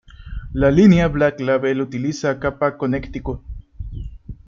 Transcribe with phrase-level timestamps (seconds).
[0.51, 3.43] La línea Black Label utiliza capa Connecticut.